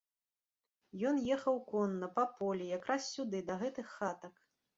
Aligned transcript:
Ён 1.09 1.19
ехаў 1.35 1.59
конна 1.73 2.09
па 2.15 2.25
полі 2.41 2.65
якраз 2.77 3.11
сюды, 3.13 3.45
да 3.53 3.61
гэтых 3.61 3.87
хатак. 4.01 4.35